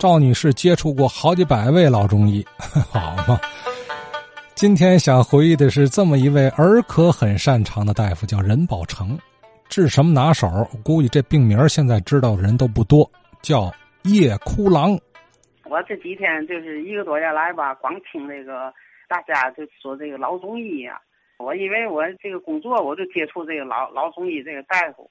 [0.00, 2.42] 赵女士接触过好几百位老中医，
[2.90, 3.38] 好嘛？
[4.54, 9.18] 今天想回忆的是这么一位儿科很擅长的大夫，叫任宝成，
[9.68, 10.48] 治什么拿手？
[10.82, 13.06] 估计这病名现在知道的人都不多，
[13.42, 13.70] 叫
[14.04, 14.98] 夜哭狼。
[15.66, 18.72] 我这几天就是一个多月来吧，光听那个
[19.06, 20.98] 大家就说这个老中医呀，
[21.36, 25.10] 我以为我这个工作我就接触这个老老中医这个大夫，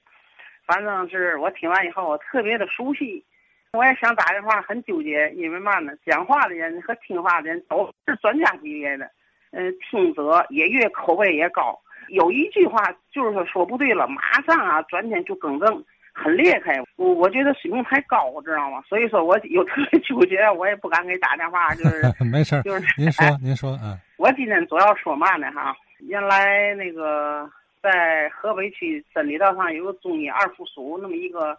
[0.66, 3.24] 反正是我听完以后我特别的熟悉。
[3.72, 5.92] 我也想打电话，很纠结，因为嘛呢？
[6.04, 9.08] 讲话的人和听话的人都是专家级别的，
[9.52, 11.78] 嗯，听者也越口味也高。
[12.08, 16.82] 有一句话就是说说不对了，马上啊，转天就更正，很厉害。
[16.96, 18.82] 我我觉得水平太高，知道吗？
[18.88, 23.96] 所以说我有特别纠结，我也不敢给打电话，就是 没事就是您说您说啊。
[24.16, 25.48] 我今天主要说嘛呢？
[25.52, 27.48] 哈，原来那个
[27.80, 31.56] 在河北区真理道上有个中医二附属那么一个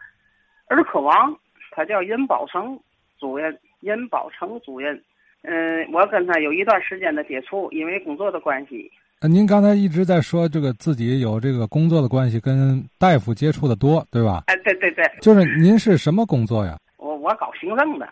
[0.67, 1.33] 儿科王。
[1.71, 2.79] 他叫任宝成
[3.19, 5.01] 主任，任宝成主任。
[5.43, 8.91] 嗯，我跟他有一段时间的接触，因为工作的关系。
[9.21, 14.43] 呃，您刚才一直在说这个自己有这个工作的关系，跟大夫接触的多，对吧？
[14.47, 15.03] 哎，对对对。
[15.21, 16.77] 就是您是什么工作呀？
[16.97, 18.05] 我我搞行政的。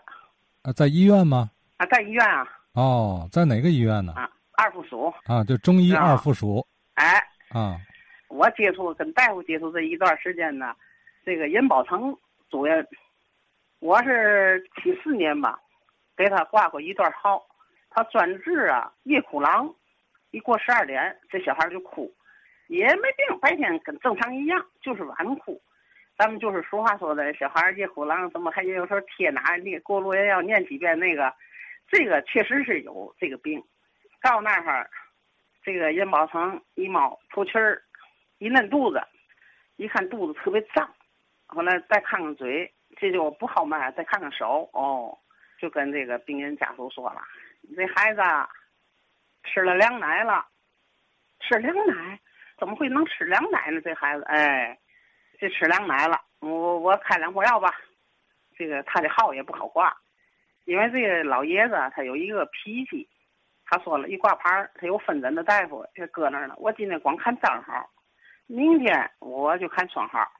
[0.62, 1.50] 啊，在医院吗？
[1.76, 2.44] 啊，在医院啊。
[2.74, 4.14] 哦，在哪个医院呢？
[4.16, 5.12] 啊，二附属。
[5.26, 6.66] 啊，就中医二附属。
[6.94, 7.14] 哎。
[7.50, 7.76] 啊。
[8.28, 10.72] 我接触跟大夫接触这一段时间呢，
[11.24, 12.16] 这个任宝成
[12.50, 12.84] 主任。
[13.80, 15.58] 我是七四年吧，
[16.14, 17.42] 给他挂过一段号，
[17.88, 19.74] 他专治啊夜哭狼，
[20.32, 22.14] 一过十二点这小孩就哭，
[22.66, 25.58] 也没病，白天跟正常一样，就是晚哭。
[26.18, 31.32] 咱们就是俗话说的，小孩夜哭狼，怎么还有时候贴哪念过路也要念几遍那个，
[31.88, 33.64] 这个确实是有这个病。
[34.20, 34.90] 到那儿，
[35.64, 37.82] 这个任宝成一摸出气儿，
[38.36, 39.00] 一嫩肚子，
[39.76, 40.94] 一看肚子特别胀，
[41.46, 42.70] 后来再看看嘴。
[43.00, 45.16] 这就不好卖，再看看手哦，
[45.58, 47.22] 就跟这个病人家属说了
[47.62, 48.20] ：“你这孩子
[49.44, 50.46] 吃了凉奶了，
[51.40, 52.20] 吃凉奶
[52.58, 53.80] 怎么会能吃凉奶呢？
[53.80, 54.78] 这孩子，哎，
[55.38, 57.74] 这吃凉奶了，我我开两副药吧。
[58.58, 59.96] 这个他的号也不好挂，
[60.66, 63.08] 因为这个老爷子他有一个脾气，
[63.64, 66.54] 他说了一挂牌他有分诊的大夫就搁那儿呢。
[66.58, 67.88] 我今天光看单号，
[68.46, 70.30] 明天我就看双号。”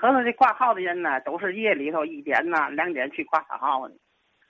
[0.00, 3.94] 合着这挂号的人呢，都是夜里头一点呐、两点去挂他号的，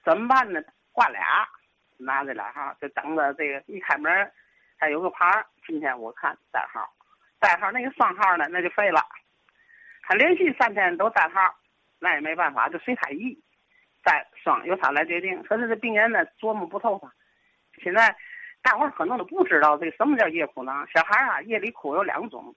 [0.04, 0.62] 怎么办呢？
[0.92, 1.48] 挂俩，
[1.96, 4.30] 拿这俩号，就等着这个一开门，
[4.76, 5.24] 还有个牌。
[5.66, 6.86] 今天我看单号，
[7.40, 9.00] 单号那个双号呢，那就废了。
[10.02, 11.40] 他连续三天都单号，
[11.98, 13.42] 那也没办法，就随他意。
[14.02, 15.42] 单双由他来决定。
[15.44, 17.10] 可是这病人呢，琢磨不透他。
[17.82, 18.14] 现在
[18.60, 20.86] 大伙可能都不知道这什么叫夜哭囊。
[20.92, 22.54] 小孩啊，夜里哭有两种，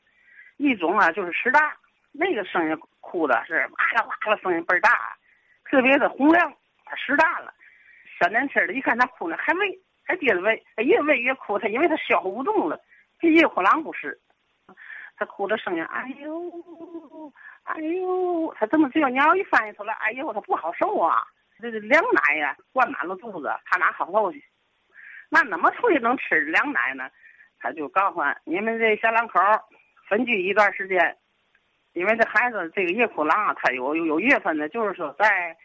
[0.58, 1.78] 一种啊就是实大。
[2.12, 5.18] 那个声音哭的是哇啦哇啦，声音倍儿大，
[5.66, 6.54] 特别的洪亮。
[6.86, 7.54] 他实大了，
[8.20, 11.58] 小年轻的，一看他哭呢，还喂，还接着喂，他越喂越哭。
[11.58, 12.78] 他因为他消化不动了。
[13.20, 14.20] 这夜哭狼不是，
[15.16, 17.32] 他哭的声音，哎呦，
[17.64, 21.24] 哎呦，他怎么只要鸟一翻译出来，哎呦，他不好受啊。
[21.62, 24.44] 这个凉奶呀，灌满了肚子，他哪好受去？
[25.30, 27.10] 那怎么会能吃凉奶呢？
[27.60, 29.40] 他就告诉俺，你们这小两口
[30.10, 31.16] 分居一段时间。
[31.94, 35.56] 因为这孩子这个夜哭狼啊，他有有有月份的，就是说在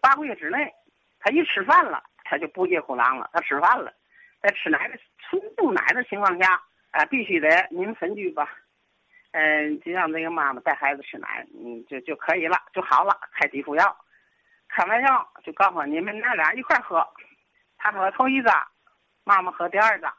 [0.00, 0.72] 八个月之内，
[1.20, 3.28] 他一吃饭了，他就不夜哭狼了。
[3.32, 3.92] 他吃饭了，
[4.40, 8.48] 在吃奶的纯母奶的情况下，啊，必须得你们分居吧，
[9.32, 13.14] 嗯，就让这个妈妈带孩子吃奶，嗯，就就可以了，就好了。
[13.34, 13.94] 开几副药，
[14.68, 17.06] 开完药就告诉你们那俩一块喝，
[17.76, 18.66] 他喝头一扎，
[19.24, 20.14] 妈妈喝第二扎，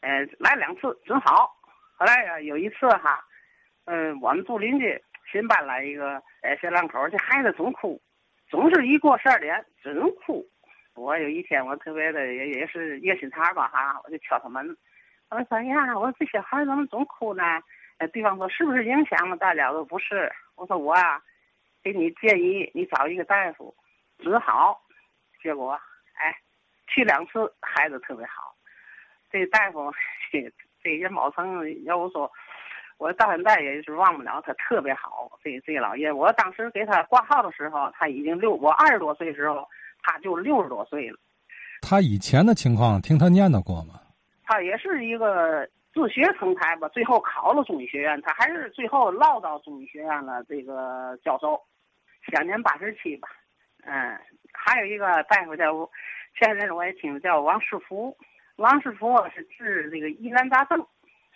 [0.00, 1.56] 嗯，来两次准好。
[1.96, 3.24] 后来呀，有一次哈。
[3.86, 4.98] 嗯，我们住邻居
[5.30, 8.00] 新搬来一个哎小两口，这孩子总哭，
[8.48, 10.46] 总是一过十二点真哭。
[10.94, 14.76] 我有一天我特别的也也是热心肠吧哈，我就敲他门，
[15.28, 17.42] 我说哎呀，我说这小孩怎么总哭呢？
[17.98, 19.70] 哎，对方说是不是影响了大家？
[19.70, 21.20] 我说不是，我说我啊，
[21.82, 23.74] 给你建议你找一个大夫
[24.18, 24.80] 治好。
[25.42, 25.78] 结果
[26.14, 26.34] 哎，
[26.86, 28.54] 去两次孩子特别好。
[29.30, 29.92] 这大夫
[30.82, 32.32] 这人毛成要我说。
[32.98, 39.68] 我到现在也是忘不了他特别好，这这老爷，我当时给他挂号的时候，他已经六，我二十多岁时候，
[40.02, 41.18] 他就六十多岁了。
[41.82, 44.00] 他以前的情况听他念叨过吗？
[44.44, 50.42] 他也是一个自学成才吧，最后考了中医学院，他还是最后落到中医学院了。
[50.44, 51.60] 这个教授，
[52.32, 53.28] 享年八十七吧。
[53.84, 54.18] 嗯，
[54.52, 55.72] 还有一个大夫叫，
[56.38, 58.16] 前阵我也听叫王世福，
[58.56, 60.86] 王世福是治这个疑难杂症。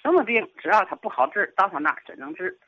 [0.02, 2.58] 什么病，只要他不好治，到他那儿真能治。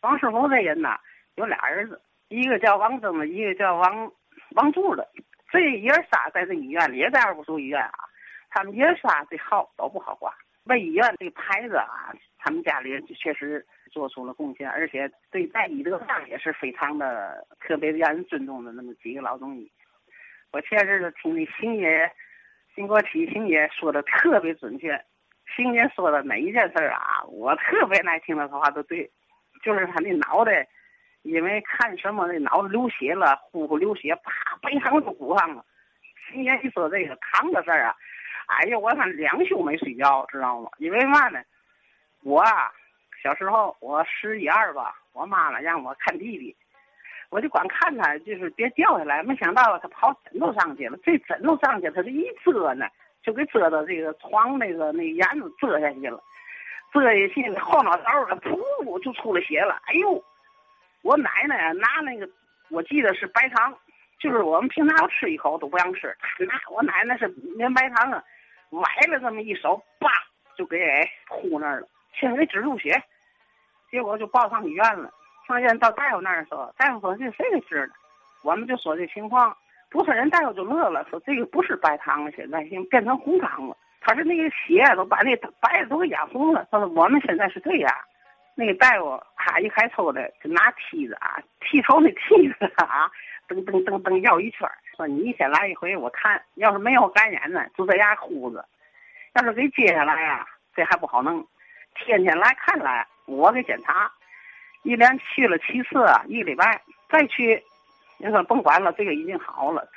[0.00, 0.98] 王世福这人呐，
[1.36, 4.10] 有俩儿子，一个叫王增的，一个叫王
[4.52, 5.06] 王柱的，
[5.50, 8.08] 这爷仨在这医院里，也在二附属医院啊，
[8.50, 10.32] 他们爷仨这号都不好挂。
[10.64, 19.70] 为医院这牌子啊，他们家里人确实做出了贡献，而且对在医德上也是非常的特别让人尊重的那么几个老中医。
[20.52, 22.10] 我前日子听那邢爷、
[22.74, 25.02] 邢国启邢爷说的特别准确，
[25.54, 29.10] 邢爷说的每一件事儿啊，我特别爱听他说话都对，
[29.62, 30.68] 就是他那脑袋。
[31.22, 35.62] 因为看什么那脑子流血了，呼呼流血，啪，背上就鼓上了。
[36.30, 37.94] 今年一说这个糖的事儿啊，
[38.46, 40.70] 哎呀，我看两宿没睡觉，知道吗？
[40.78, 41.42] 因为嘛呢，
[42.22, 42.72] 我啊，
[43.22, 46.56] 小时候我十一二吧，我妈妈让我看弟弟，
[47.30, 49.22] 我就光看他，就是别掉下来。
[49.22, 52.86] 没想到他跑枕头上去了，这枕头上去，他这一遮呢，
[53.22, 56.22] 就给遮到这个床那个那沿子遮下去了，
[56.92, 59.80] 遮下去后脑勺啊，噗就出了血了。
[59.86, 60.22] 哎呦！
[61.02, 62.28] 我奶奶拿那个，
[62.70, 63.72] 我记得是白糖，
[64.18, 66.08] 就是我们平常吃一口都不让吃。
[66.40, 68.22] 拿我奶奶是连白糖啊，
[68.70, 70.10] 崴了这么一手，叭
[70.56, 70.76] 就给
[71.28, 73.00] 呼那儿了，先给止住血，
[73.92, 75.08] 结果就抱上医院了。
[75.46, 77.92] 上医院到大夫那儿的时候，大夫说这谁给治的？
[78.42, 79.56] 我们就说这情况，
[79.90, 83.76] 不是人大夫就乐了，说这个不是白糖了，现在已经变成红糖了。
[84.00, 86.66] 他说那个血都把那白的都给压红了。
[86.70, 87.94] 他说我们现在是这样。
[88.54, 93.08] 那个大夫咔一开抽的，就拿梯子啊，剃头那梯子啊，
[93.48, 98.60] 噔噔噔噔绕一圈说你先来一回，我看要是没有感染呢，就这样呼着；
[99.34, 100.44] 要是给接下来啊，
[100.74, 101.46] 这还不好弄。
[101.94, 104.10] 天天来看来，我给检查，
[104.82, 107.62] 一连去了七次，一礼拜再去，
[108.18, 109.88] 人说甭管了，这个已经好了。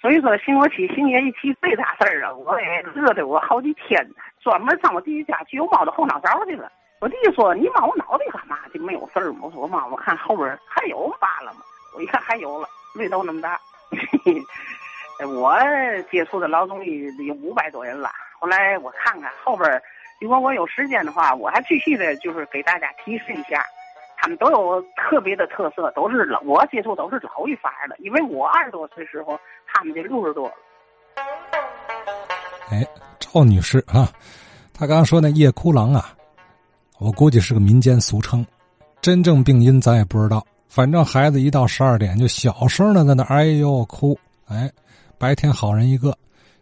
[0.00, 6.70] 所以说，星我起星爷一提这大事儿啊，我也乐得我好几天呢，专门上我弟弟家去，我猫的后脑勺去了。
[7.00, 8.58] 我弟说：“你摸我脑袋干嘛？
[8.74, 11.60] 就没有事儿吗？”我说：“我妈，我看后边还有疤了吗？”
[11.96, 13.58] 我一看还有了，绿豆那么大。
[15.26, 15.56] 我
[16.10, 18.10] 接触的老中医有五百多人了。
[18.40, 19.80] 后来我看看后边，
[20.20, 23.64] 如果我有时间的话，我还继续的，就是给大家提示一下，
[24.20, 27.96] 他们都有特别的特色，都是老我接触都是老一法的。
[27.98, 30.54] 因为我二十多岁时候，他们就六十多了。
[32.70, 32.84] 哎，
[33.20, 34.10] 赵女士啊，
[34.74, 36.14] 她刚刚说那夜哭郎啊。
[36.98, 38.44] 我估计是个民间俗称，
[39.00, 40.44] 真正病因咱也不知道。
[40.66, 44.18] 反正孩子一到十二点就小声的在那哎呦哭，
[44.48, 44.68] 哎，
[45.16, 46.12] 白天好人一个，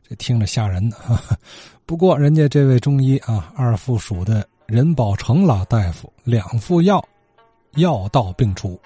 [0.06, 0.96] 这听着吓人呢。
[1.86, 7.02] 不过人家这位中医啊，二附属的任宝成老大夫，两副药，
[7.76, 8.80] 药到病除。